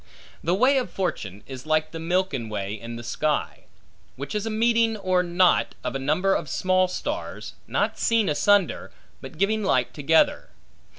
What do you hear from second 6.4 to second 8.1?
small stars; not